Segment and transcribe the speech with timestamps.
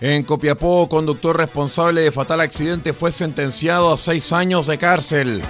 [0.00, 5.42] En Copiapó, conductor responsable de fatal accidente fue sentenciado a seis años de cárcel.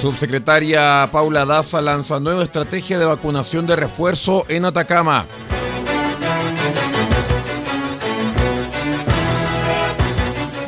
[0.00, 5.26] Subsecretaria Paula Daza lanza nueva estrategia de vacunación de refuerzo en Atacama.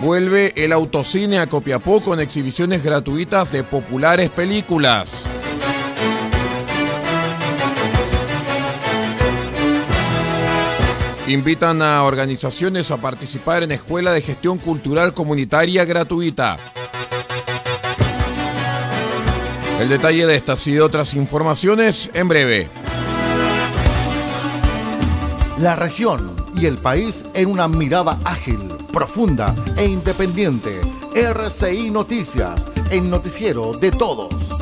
[0.01, 5.25] Vuelve el autocine a Copiapó con exhibiciones gratuitas de populares películas.
[11.29, 16.57] Invitan a organizaciones a participar en Escuela de Gestión Cultural Comunitaria gratuita.
[19.81, 22.69] El detalle de estas y de otras informaciones en breve.
[25.59, 28.61] La región y el país en una mirada ágil,
[28.93, 30.81] profunda e independiente.
[31.13, 34.56] RCI Noticias, el noticiero de todos.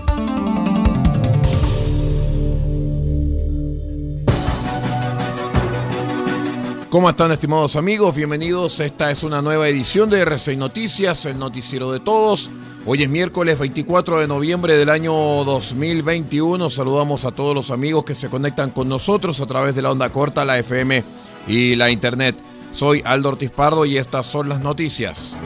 [6.95, 8.15] ¿Cómo están estimados amigos?
[8.15, 8.79] Bienvenidos.
[8.79, 12.53] Esta es una nueva edición de RCI Noticias, el noticiero de todos.
[12.87, 16.71] Hoy es miércoles 24 de noviembre del año 2021.
[16.71, 20.11] Saludamos a todos los amigos que se conectan con nosotros a través de la onda
[20.11, 21.03] corta, la FM
[21.49, 22.37] y la internet.
[22.71, 25.37] Soy Aldo Ortiz Pardo y estas son las noticias.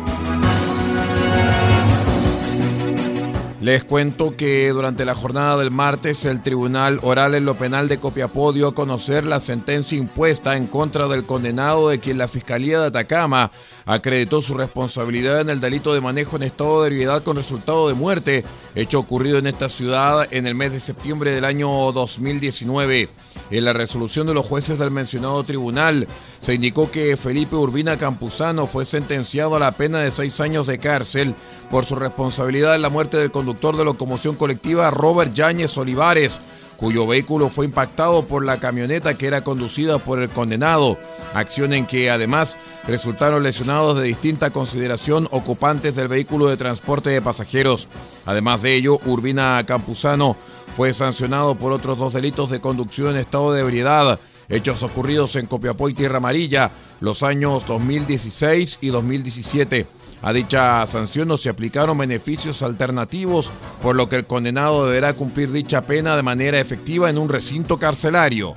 [3.60, 7.98] Les cuento que durante la jornada del martes el Tribunal Oral en lo Penal de
[7.98, 12.78] Copiapó dio a conocer la sentencia impuesta en contra del condenado de quien la Fiscalía
[12.78, 13.50] de Atacama
[13.84, 17.94] acreditó su responsabilidad en el delito de manejo en estado de ebriedad con resultado de
[17.94, 18.44] muerte,
[18.76, 23.08] hecho ocurrido en esta ciudad en el mes de septiembre del año 2019.
[23.50, 26.06] En la resolución de los jueces del mencionado tribunal
[26.40, 30.78] se indicó que Felipe Urbina Campuzano fue sentenciado a la pena de seis años de
[30.78, 31.34] cárcel
[31.70, 36.40] por su responsabilidad en la muerte del conductor de locomoción colectiva Robert Yáñez Olivares,
[36.78, 40.96] cuyo vehículo fue impactado por la camioneta que era conducida por el condenado,
[41.34, 42.56] acción en que además
[42.86, 47.88] resultaron lesionados de distinta consideración ocupantes del vehículo de transporte de pasajeros.
[48.26, 50.36] Además de ello, Urbina Campuzano
[50.76, 55.46] fue sancionado por otros dos delitos de conducción en estado de ebriedad, hechos ocurridos en
[55.46, 59.97] Copiapó y Tierra Amarilla los años 2016 y 2017.
[60.22, 63.52] A dicha sanción no se aplicaron beneficios alternativos,
[63.82, 67.78] por lo que el condenado deberá cumplir dicha pena de manera efectiva en un recinto
[67.78, 68.54] carcelario.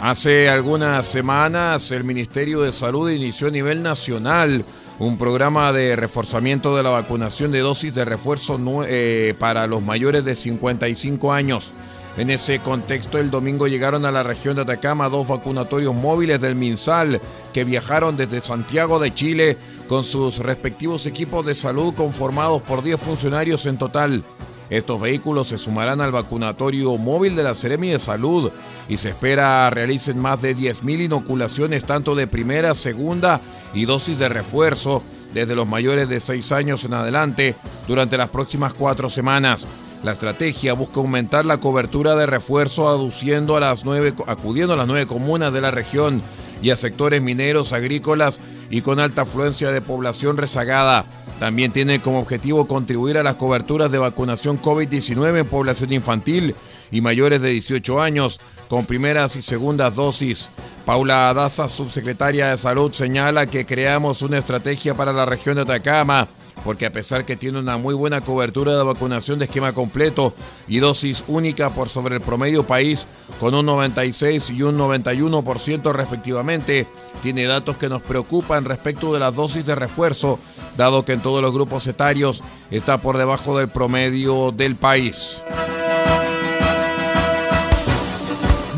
[0.00, 4.64] Hace algunas semanas el Ministerio de Salud inició a nivel nacional
[4.98, 10.24] un programa de reforzamiento de la vacunación de dosis de refuerzo eh, para los mayores
[10.24, 11.72] de 55 años.
[12.18, 16.56] En ese contexto, el domingo llegaron a la región de Atacama dos vacunatorios móviles del
[16.56, 17.20] MinSal
[17.52, 19.56] que viajaron desde Santiago de Chile
[19.86, 24.24] con sus respectivos equipos de salud conformados por 10 funcionarios en total.
[24.68, 28.50] Estos vehículos se sumarán al vacunatorio móvil de la Seremi de Salud
[28.88, 33.40] y se espera realicen más de 10.000 inoculaciones tanto de primera, segunda
[33.74, 37.54] y dosis de refuerzo desde los mayores de 6 años en adelante
[37.86, 39.68] durante las próximas cuatro semanas.
[40.04, 44.86] La estrategia busca aumentar la cobertura de refuerzo aduciendo a las nueve, acudiendo a las
[44.86, 46.22] nueve comunas de la región
[46.62, 48.40] y a sectores mineros, agrícolas
[48.70, 51.04] y con alta afluencia de población rezagada.
[51.40, 56.54] También tiene como objetivo contribuir a las coberturas de vacunación COVID-19 en población infantil
[56.90, 60.48] y mayores de 18 años, con primeras y segundas dosis.
[60.84, 66.28] Paula Daza, subsecretaria de Salud, señala que creamos una estrategia para la región de Atacama
[66.68, 70.34] porque a pesar que tiene una muy buena cobertura de vacunación de esquema completo
[70.66, 73.06] y dosis única por sobre el promedio país,
[73.40, 76.86] con un 96 y un 91% respectivamente,
[77.22, 80.38] tiene datos que nos preocupan respecto de las dosis de refuerzo,
[80.76, 85.42] dado que en todos los grupos etarios está por debajo del promedio del país.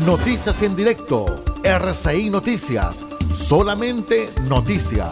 [0.05, 2.95] Noticias en directo, RCI Noticias,
[3.35, 5.09] solamente noticias.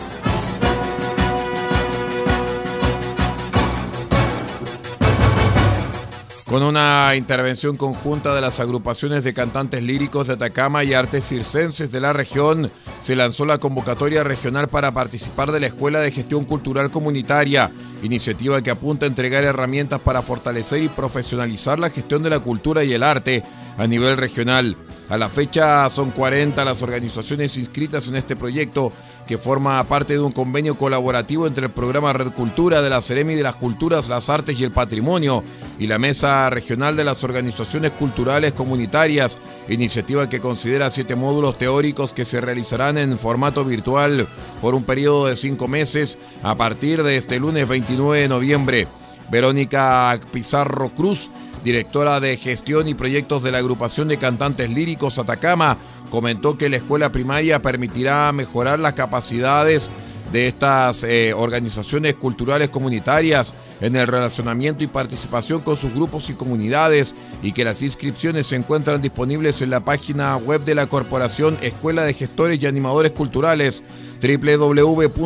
[6.51, 11.93] Con una intervención conjunta de las agrupaciones de cantantes líricos de Atacama y artes circenses
[11.93, 12.69] de la región,
[12.99, 17.71] se lanzó la convocatoria regional para participar de la Escuela de Gestión Cultural Comunitaria,
[18.03, 22.83] iniciativa que apunta a entregar herramientas para fortalecer y profesionalizar la gestión de la cultura
[22.83, 23.43] y el arte
[23.77, 24.75] a nivel regional.
[25.11, 28.93] A la fecha son 40 las organizaciones inscritas en este proyecto
[29.27, 33.35] que forma parte de un convenio colaborativo entre el programa Red Cultura de la Ceremi
[33.35, 35.43] de las Culturas, las Artes y el Patrimonio
[35.77, 39.37] y la Mesa Regional de las Organizaciones Culturales Comunitarias,
[39.67, 44.25] iniciativa que considera siete módulos teóricos que se realizarán en formato virtual
[44.61, 48.87] por un periodo de cinco meses a partir de este lunes 29 de noviembre.
[49.29, 51.29] Verónica Pizarro Cruz
[51.63, 55.77] directora de gestión y proyectos de la agrupación de cantantes líricos Atacama,
[56.09, 59.89] comentó que la escuela primaria permitirá mejorar las capacidades
[60.31, 66.33] de estas eh, organizaciones culturales comunitarias en el relacionamiento y participación con sus grupos y
[66.33, 71.57] comunidades y que las inscripciones se encuentran disponibles en la página web de la Corporación
[71.61, 73.83] Escuela de Gestores y Animadores Culturales
[74.21, 75.21] www.egac.cl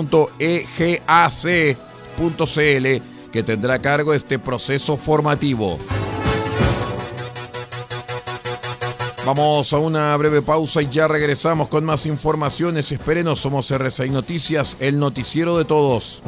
[3.31, 5.77] que tendrá a cargo este proceso formativo.
[9.25, 12.91] Vamos a una breve pausa y ya regresamos con más informaciones.
[12.91, 16.21] Espérenos, somos RCI Noticias, el noticiero de todos.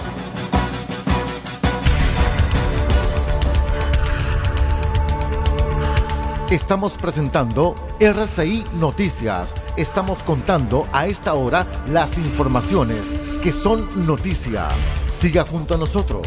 [6.49, 9.53] Estamos presentando RCI Noticias.
[9.75, 13.01] Estamos contando a esta hora las informaciones
[13.43, 14.69] que son noticia.
[15.07, 16.25] Siga junto a nosotros.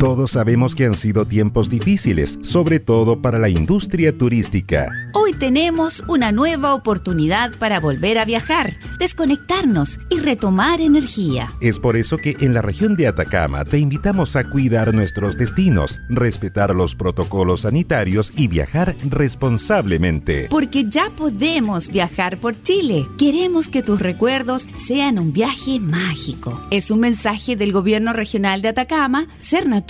[0.00, 4.88] Todos sabemos que han sido tiempos difíciles, sobre todo para la industria turística.
[5.12, 11.50] Hoy tenemos una nueva oportunidad para volver a viajar, desconectarnos y retomar energía.
[11.60, 16.00] Es por eso que en la región de Atacama te invitamos a cuidar nuestros destinos,
[16.08, 20.46] respetar los protocolos sanitarios y viajar responsablemente.
[20.48, 23.06] Porque ya podemos viajar por Chile.
[23.18, 26.58] Queremos que tus recuerdos sean un viaje mágico.
[26.70, 29.89] Es un mensaje del Gobierno Regional de Atacama, Cernatur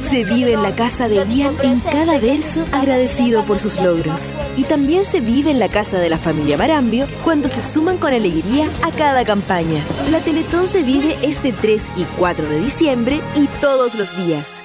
[0.00, 4.34] Se vive en la casa de Ian en cada verso agradecido por sus logros.
[4.56, 8.12] Y también se vive en la casa de la familia Marambio cuando se suman con
[8.12, 9.82] alegría a cada campaña.
[10.10, 14.60] La Teletón se vive este 3 y 4 de diciembre y todos los días.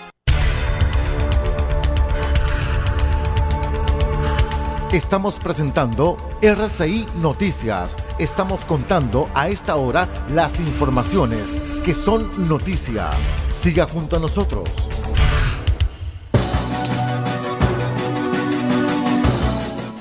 [4.92, 7.98] Estamos presentando RCI Noticias.
[8.18, 11.44] Estamos contando a esta hora las informaciones
[11.84, 13.10] que son noticia.
[13.52, 14.70] Siga junto a nosotros.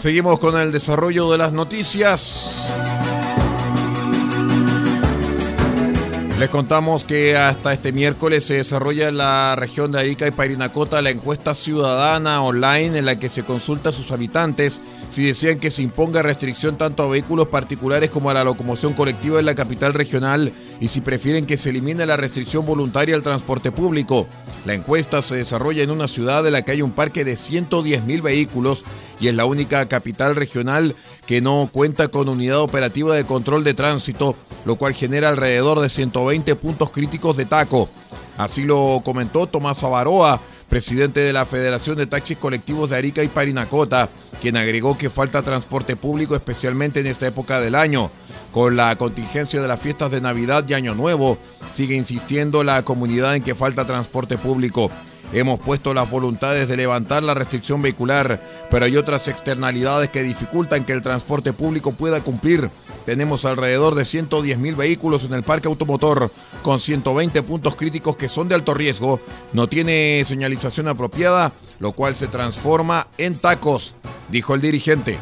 [0.05, 2.71] Seguimos con el desarrollo de las noticias.
[6.39, 11.01] Les contamos que hasta este miércoles se desarrolla en la región de Arica y Parinacota
[11.01, 15.71] la encuesta ciudadana online en la que se consulta a sus habitantes si desean que
[15.71, 19.95] se imponga restricción tanto a vehículos particulares como a la locomoción colectiva en la capital
[19.95, 24.27] regional y si prefieren que se elimine la restricción voluntaria al transporte público.
[24.67, 28.23] La encuesta se desarrolla en una ciudad en la que hay un parque de 110.000
[28.23, 28.85] vehículos
[29.21, 33.75] y es la única capital regional que no cuenta con unidad operativa de control de
[33.75, 37.89] tránsito, lo cual genera alrededor de 120 puntos críticos de taco.
[38.37, 43.29] Así lo comentó Tomás Avaroa, presidente de la Federación de Taxis Colectivos de Arica y
[43.29, 44.09] Parinacota,
[44.43, 48.11] quien agregó que falta transporte público especialmente en esta época del año.
[48.55, 51.39] Con la contingencia de las fiestas de Navidad y Año Nuevo,
[51.73, 54.93] sigue insistiendo la comunidad en que falta transporte público.
[55.33, 60.85] Hemos puesto las voluntades de levantar la restricción vehicular, pero hay otras externalidades que dificultan
[60.85, 62.71] que el transporte público pueda cumplir.
[63.05, 66.31] Tenemos alrededor de 110 mil vehículos en el parque automotor,
[66.63, 69.21] con 120 puntos críticos que son de alto riesgo.
[69.53, 73.97] No tiene señalización apropiada, lo cual se transforma en tacos,
[74.31, 75.19] dijo el dirigente.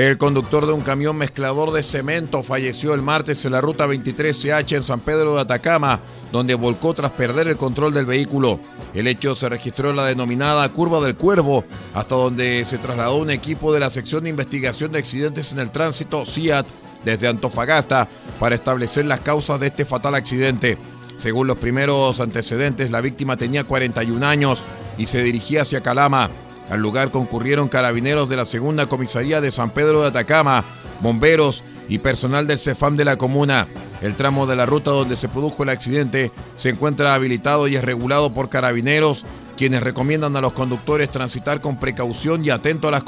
[0.00, 4.76] El conductor de un camión mezclador de cemento falleció el martes en la ruta 23CH
[4.76, 6.00] en San Pedro de Atacama,
[6.32, 8.58] donde volcó tras perder el control del vehículo.
[8.94, 13.30] El hecho se registró en la denominada Curva del Cuervo, hasta donde se trasladó un
[13.30, 16.66] equipo de la sección de investigación de accidentes en el tránsito, CIAT,
[17.04, 20.78] desde Antofagasta, para establecer las causas de este fatal accidente.
[21.18, 24.64] Según los primeros antecedentes, la víctima tenía 41 años
[24.96, 26.30] y se dirigía hacia Calama.
[26.70, 30.64] Al lugar concurrieron carabineros de la segunda comisaría de San Pedro de Atacama,
[31.00, 33.66] bomberos y personal del CEFAM de la comuna.
[34.00, 37.84] El tramo de la ruta donde se produjo el accidente se encuentra habilitado y es
[37.84, 43.04] regulado por carabineros, quienes recomiendan a los conductores transitar con precaución y atento a las,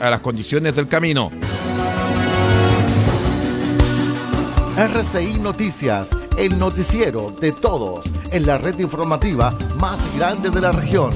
[0.00, 1.30] a las condiciones del camino.
[4.76, 11.10] RCI Noticias, el noticiero de todos, en la red informativa más grande de la región.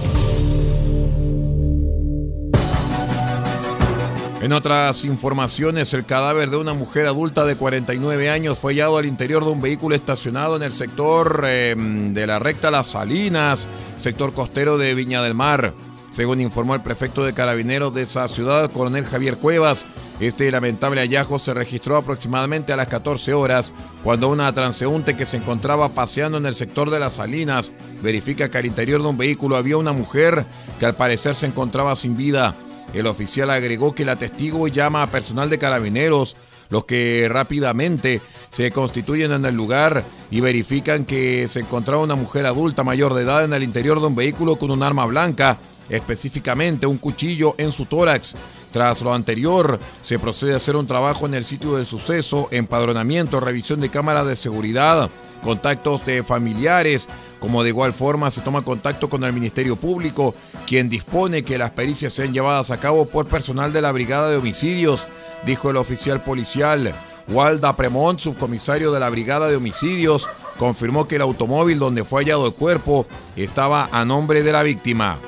[4.41, 9.05] En otras informaciones, el cadáver de una mujer adulta de 49 años fue hallado al
[9.05, 13.67] interior de un vehículo estacionado en el sector em, de la recta Las Salinas,
[13.99, 15.75] sector costero de Viña del Mar.
[16.13, 19.87] Según informó el prefecto de carabineros de esa ciudad, coronel Javier Cuevas,
[20.21, 25.39] este lamentable hallazgo se registró aproximadamente a las 14 horas, cuando una transeúnte que se
[25.39, 29.57] encontraba paseando en el sector de las Salinas verifica que al interior de un vehículo
[29.57, 30.47] había una mujer
[30.79, 32.55] que al parecer se encontraba sin vida.
[32.95, 36.37] El oficial agregó que la testigo llama a personal de carabineros,
[36.71, 42.47] los que rápidamente se constituyen en el lugar y verifican que se encontraba una mujer
[42.47, 46.87] adulta mayor de edad en el interior de un vehículo con un arma blanca, específicamente
[46.87, 48.35] un cuchillo en su tórax.
[48.73, 53.41] Tras lo anterior, se procede a hacer un trabajo en el sitio del suceso, empadronamiento,
[53.41, 55.09] revisión de cámaras de seguridad,
[55.43, 57.09] contactos de familiares,
[57.41, 60.35] como de igual forma se toma contacto con el Ministerio Público,
[60.67, 64.37] quien dispone que las pericias sean llevadas a cabo por personal de la Brigada de
[64.37, 65.09] Homicidios,
[65.47, 66.95] dijo el oficial policial.
[67.29, 70.29] Walda Premont, subcomisario de la Brigada de Homicidios,
[70.59, 75.19] confirmó que el automóvil donde fue hallado el cuerpo estaba a nombre de la víctima.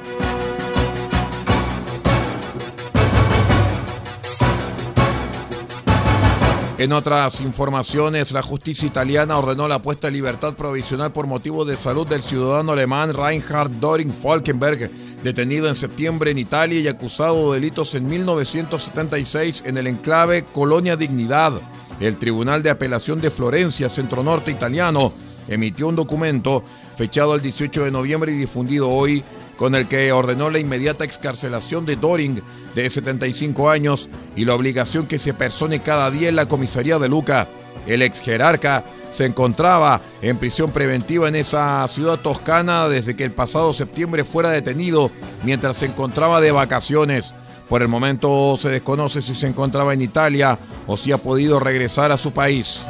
[6.81, 11.77] En otras informaciones, la justicia italiana ordenó la puesta en libertad provisional por motivo de
[11.77, 14.91] salud del ciudadano alemán Reinhard Doring Falkenberg,
[15.23, 20.97] detenido en septiembre en Italia y acusado de delitos en 1976 en el enclave Colonia
[20.97, 21.53] Dignidad.
[22.01, 25.13] El Tribunal de Apelación de Florencia, Centro Norte italiano,
[25.49, 26.65] emitió un documento
[26.97, 29.23] fechado el 18 de noviembre y difundido hoy
[29.61, 32.43] con el que ordenó la inmediata excarcelación de Doring,
[32.75, 37.11] de 75 años, y la obligación que se persone cada día en la comisaría de
[37.11, 37.47] Luca.
[37.87, 43.33] El ex jerarca se encontraba en prisión preventiva en esa ciudad toscana desde que el
[43.33, 45.11] pasado septiembre fuera detenido
[45.43, 47.35] mientras se encontraba de vacaciones.
[47.69, 52.13] Por el momento se desconoce si se encontraba en Italia o si ha podido regresar
[52.13, 52.87] a su país.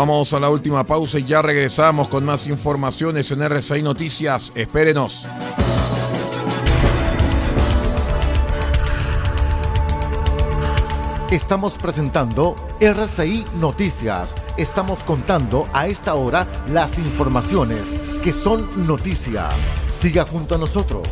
[0.00, 4.50] Vamos a la última pausa y ya regresamos con más informaciones en RCI Noticias.
[4.54, 5.26] Espérenos.
[11.30, 14.34] Estamos presentando RCI Noticias.
[14.56, 17.82] Estamos contando a esta hora las informaciones
[18.24, 19.50] que son noticia.
[19.92, 21.06] Siga junto a nosotros.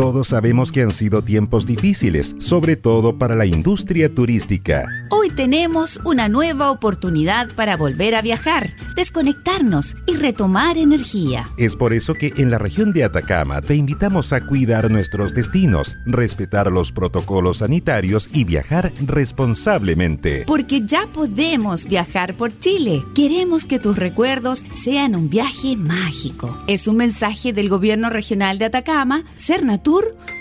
[0.00, 4.86] Todos sabemos que han sido tiempos difíciles, sobre todo para la industria turística.
[5.10, 11.50] Hoy tenemos una nueva oportunidad para volver a viajar, desconectarnos y retomar energía.
[11.58, 15.98] Es por eso que en la región de Atacama te invitamos a cuidar nuestros destinos,
[16.06, 20.44] respetar los protocolos sanitarios y viajar responsablemente.
[20.46, 23.04] Porque ya podemos viajar por Chile.
[23.14, 26.56] Queremos que tus recuerdos sean un viaje mágico.
[26.68, 29.89] Es un mensaje del Gobierno Regional de Atacama, Cernatur,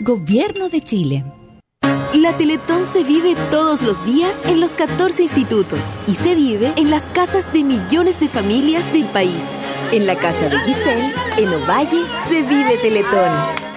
[0.02, 1.24] Gobierno de Chile.
[2.14, 6.92] La Teletón se vive todos los días en los 14 institutos y se vive en
[6.92, 9.44] las casas de millones de familias del país.
[9.92, 13.32] En la casa de Giselle, en Ovalle, se vive Teletón.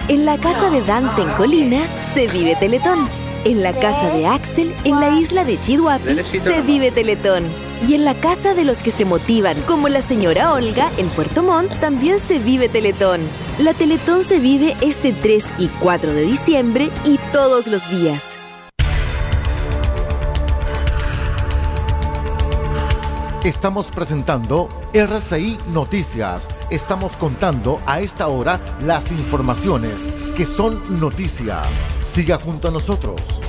[0.09, 3.09] En la casa de Dante en Colina, se vive Teletón.
[3.45, 5.99] En la casa de Axel, en la isla de Chihuahua,
[6.31, 7.45] se vive Teletón.
[7.85, 11.43] Y en la casa de los que se motivan, como la señora Olga en Puerto
[11.43, 13.27] Montt, también se vive Teletón.
[13.59, 18.23] La Teletón se vive este 3 y 4 de diciembre y todos los días.
[23.43, 26.47] Estamos presentando RCI Noticias.
[26.69, 29.95] Estamos contando a esta hora las informaciones
[30.37, 31.61] que son noticia.
[32.01, 33.42] Siga junto a nosotros.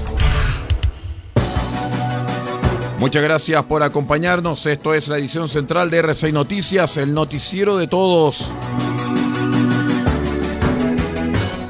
[3.04, 4.64] Muchas gracias por acompañarnos.
[4.64, 8.46] Esto es la edición central de RCI Noticias, el noticiero de todos.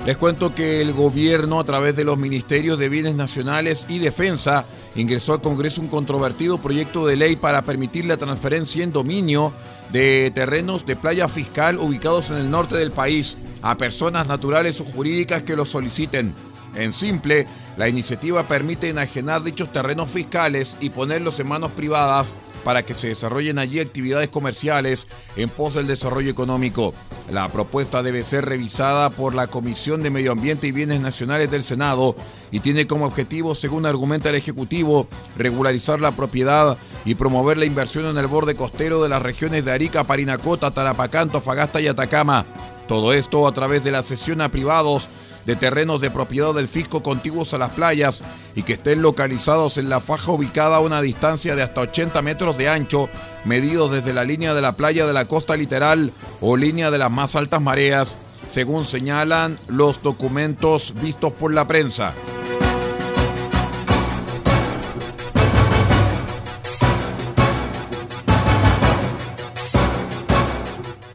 [0.07, 4.65] Les cuento que el gobierno, a través de los ministerios de Bienes Nacionales y Defensa,
[4.95, 9.53] ingresó al Congreso un controvertido proyecto de ley para permitir la transferencia en dominio
[9.91, 14.85] de terrenos de playa fiscal ubicados en el norte del país a personas naturales o
[14.85, 16.33] jurídicas que lo soliciten.
[16.77, 22.83] En simple, la iniciativa permite enajenar dichos terrenos fiscales y ponerlos en manos privadas para
[22.83, 26.95] que se desarrollen allí actividades comerciales en pos del desarrollo económico.
[27.31, 31.63] La propuesta debe ser revisada por la Comisión de Medio Ambiente y Bienes Nacionales del
[31.63, 32.17] Senado
[32.51, 35.07] y tiene como objetivo, según argumenta el Ejecutivo,
[35.37, 39.73] regularizar la propiedad y promover la inversión en el borde costero de las regiones de
[39.73, 42.47] Arica, Parinacota, Tarapacá, Fagasta y Atacama.
[42.89, 45.09] Todo esto a través de la cesión a privados
[45.47, 48.23] de terrenos de propiedad del fisco contiguos a las playas
[48.55, 52.57] y que estén localizados en la faja ubicada a una distancia de hasta 80 metros
[52.59, 53.09] de ancho,
[53.45, 57.11] medidos desde la línea de la playa de la costa literal o línea de las
[57.11, 58.17] más altas mareas,
[58.49, 62.15] según señalan los documentos vistos por la prensa.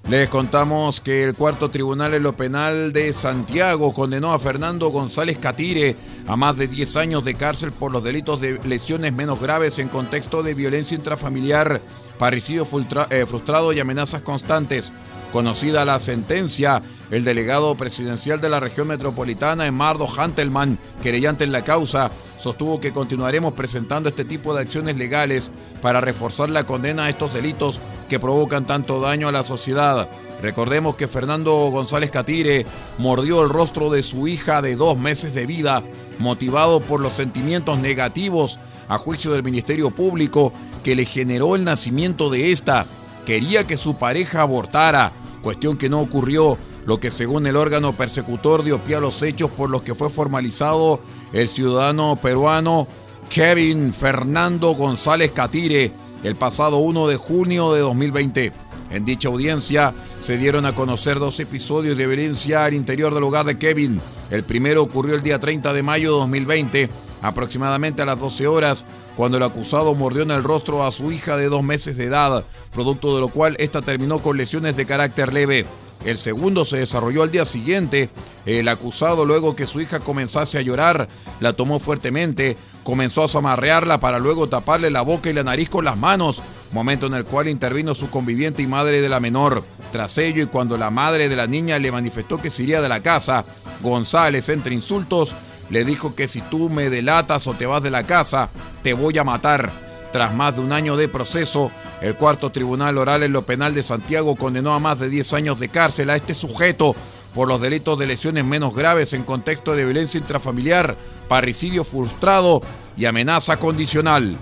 [0.10, 5.38] Les contamos que el cuarto tribunal en lo penal de Santiago condenó a Fernando González
[5.38, 5.96] Catire
[6.26, 9.88] a más de 10 años de cárcel por los delitos de lesiones menos graves en
[9.88, 11.80] contexto de violencia intrafamiliar,
[12.18, 12.68] parricidio
[13.12, 14.92] eh, frustrado y amenazas constantes.
[15.32, 21.64] Conocida la sentencia, el delegado presidencial de la región metropolitana, Emardo Hantelman, querellante en la
[21.64, 27.10] causa, sostuvo que continuaremos presentando este tipo de acciones legales para reforzar la condena a
[27.10, 30.08] estos delitos que provocan tanto daño a la sociedad.
[30.42, 32.66] Recordemos que Fernando González Catire
[32.98, 35.84] mordió el rostro de su hija de dos meses de vida,
[36.20, 42.30] motivado por los sentimientos negativos a juicio del Ministerio Público que le generó el nacimiento
[42.30, 42.86] de esta.
[43.26, 45.12] Quería que su pareja abortara,
[45.44, 49.52] cuestión que no ocurrió, lo que según el órgano persecutor dio pie a los hechos
[49.52, 51.00] por los que fue formalizado
[51.34, 52.88] el ciudadano peruano
[53.30, 55.92] Kevin Fernando González Catire
[56.24, 58.52] el pasado 1 de junio de 2020.
[58.92, 63.46] En dicha audiencia se dieron a conocer dos episodios de violencia al interior del hogar
[63.46, 64.02] de Kevin.
[64.32, 66.90] El primero ocurrió el día 30 de mayo de 2020,
[67.22, 71.38] aproximadamente a las 12 horas, cuando el acusado mordió en el rostro a su hija
[71.38, 75.34] de dos meses de edad, producto de lo cual esta terminó con lesiones de carácter
[75.34, 75.66] leve.
[76.06, 78.10] El segundo se desarrolló al día siguiente.
[78.46, 81.08] El acusado, luego que su hija comenzase a llorar,
[81.40, 85.86] la tomó fuertemente, comenzó a zamarrearla para luego taparle la boca y la nariz con
[85.86, 89.64] las manos, momento en el cual intervino su conviviente y madre de la menor.
[89.92, 92.90] Tras ello, y cuando la madre de la niña le manifestó que se iría de
[92.90, 93.44] la casa,
[93.82, 95.36] González, entre insultos,
[95.70, 98.50] le dijo que si tú me delatas o te vas de la casa,
[98.84, 99.72] te voy a matar.
[100.12, 103.84] Tras más de un año de proceso, el cuarto tribunal oral en lo penal de
[103.84, 106.96] Santiago condenó a más de 10 años de cárcel a este sujeto
[107.34, 110.96] por los delitos de lesiones menos graves en contexto de violencia intrafamiliar,
[111.28, 112.62] parricidio frustrado
[112.98, 114.38] y amenaza condicional.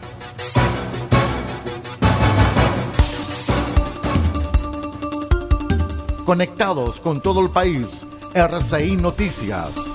[6.25, 7.87] Conectados con todo el país,
[8.33, 9.86] RCI Noticias.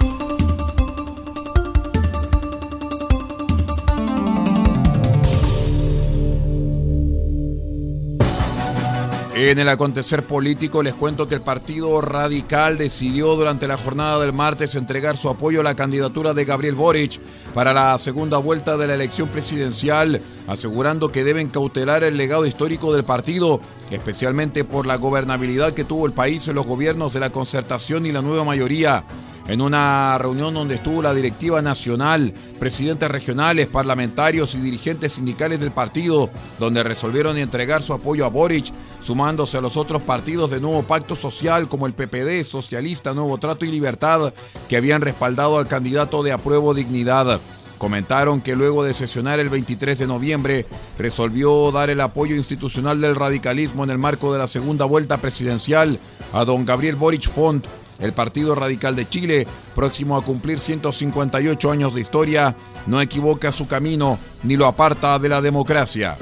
[9.35, 14.35] En el acontecer político les cuento que el Partido Radical decidió durante la jornada del
[14.35, 17.19] martes entregar su apoyo a la candidatura de Gabriel Boric
[17.55, 22.93] para la segunda vuelta de la elección presidencial, asegurando que deben cautelar el legado histórico
[22.93, 23.59] del partido,
[23.91, 28.13] especialmente por la gobernabilidad que tuvo el país en los gobiernos de la concertación y
[28.13, 29.03] la nueva mayoría.
[29.49, 35.73] En una reunión donde estuvo la directiva nacional, presidentes regionales, parlamentarios y dirigentes sindicales del
[35.73, 38.67] partido, donde resolvieron entregar su apoyo a Boric,
[39.03, 43.65] sumándose a los otros partidos de nuevo pacto social como el PPD, Socialista, Nuevo Trato
[43.65, 44.33] y Libertad,
[44.69, 47.41] que habían respaldado al candidato de apruebo dignidad.
[47.79, 50.67] Comentaron que luego de sesionar el 23 de noviembre,
[50.99, 55.99] resolvió dar el apoyo institucional del radicalismo en el marco de la segunda vuelta presidencial
[56.33, 57.67] a don Gabriel Boric Font,
[57.99, 63.67] el Partido Radical de Chile, próximo a cumplir 158 años de historia, no equivoca su
[63.67, 66.17] camino ni lo aparta de la democracia.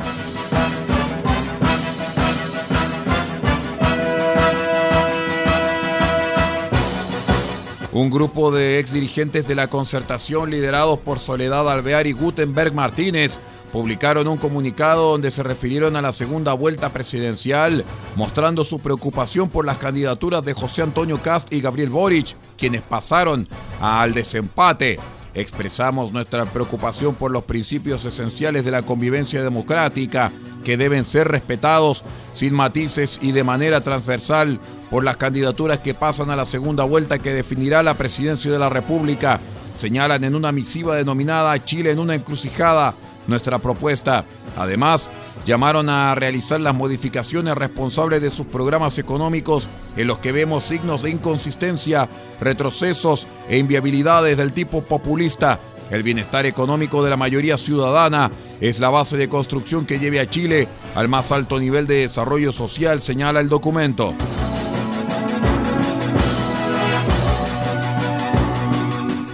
[7.93, 13.41] Un grupo de ex dirigentes de la concertación liderados por Soledad Alvear y Gutenberg Martínez
[13.73, 19.65] publicaron un comunicado donde se refirieron a la segunda vuelta presidencial, mostrando su preocupación por
[19.65, 23.49] las candidaturas de José Antonio Cast y Gabriel Boric, quienes pasaron
[23.81, 25.01] al desempate.
[25.35, 30.31] Expresamos nuestra preocupación por los principios esenciales de la convivencia democrática,
[30.65, 36.31] que deben ser respetados sin matices y de manera transversal por las candidaturas que pasan
[36.31, 39.41] a la segunda vuelta que definirá la presidencia de la República,
[39.75, 42.95] señalan en una misiva denominada Chile en una encrucijada
[43.27, 44.25] nuestra propuesta.
[44.57, 45.11] Además,
[45.47, 51.03] llamaron a realizar las modificaciones responsables de sus programas económicos en los que vemos signos
[51.03, 52.09] de inconsistencia,
[52.41, 55.61] retrocesos e inviabilidades del tipo populista.
[55.91, 60.29] El bienestar económico de la mayoría ciudadana es la base de construcción que lleve a
[60.29, 64.15] Chile al más alto nivel de desarrollo social, señala el documento.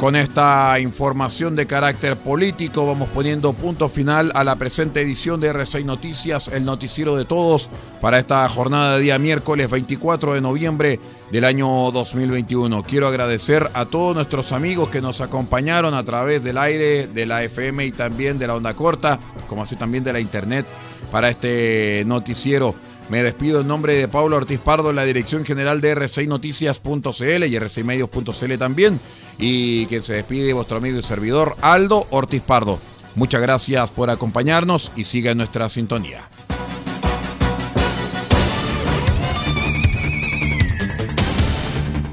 [0.07, 5.53] Con esta información de carácter político vamos poniendo punto final a la presente edición de
[5.53, 7.69] R6 Noticias, el noticiero de todos,
[8.01, 11.01] para esta jornada de día miércoles 24 de noviembre
[11.33, 12.85] del año 2021.
[12.85, 17.43] Quiero agradecer a todos nuestros amigos que nos acompañaron a través del aire, de la
[17.43, 20.67] FM y también de la onda corta, como así también de la internet,
[21.11, 22.77] para este noticiero.
[23.09, 28.59] Me despido en nombre de Pablo Ortiz Pardo, la dirección general de r6noticias.cl y r6medios.cl
[28.59, 29.01] también
[29.39, 32.79] y que se despide vuestro amigo y servidor Aldo Ortiz Pardo.
[33.15, 36.29] Muchas gracias por acompañarnos y siga nuestra sintonía.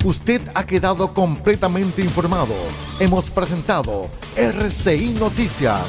[0.04, 2.54] Usted ha quedado completamente informado.
[3.00, 5.82] Hemos presentado RCI Noticias,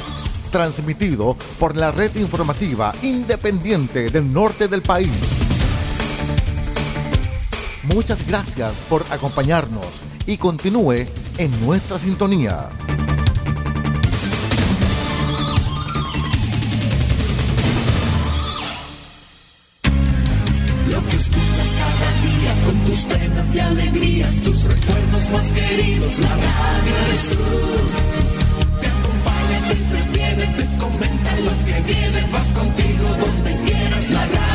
[0.51, 5.11] transmitido por la red informativa independiente del norte del país.
[7.93, 9.85] Muchas gracias por acompañarnos
[10.25, 11.05] y continúe
[11.37, 12.69] en nuestra sintonía.
[20.89, 26.29] Lo que escuchas cada día con tus penas y alegrías, tus recuerdos más queridos, la
[26.29, 27.37] radio eres tú.
[28.81, 34.54] Te acompaña, te entretiene, te comenta lo que viene, vas contigo donde quieras, la radio